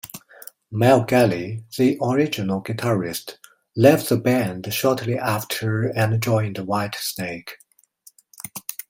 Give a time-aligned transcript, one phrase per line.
[0.71, 3.37] Mel Galley, the original guitarist,
[3.75, 7.59] left the band shortly after and joined Whitesnake.